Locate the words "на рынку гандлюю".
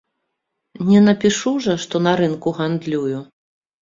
2.09-3.19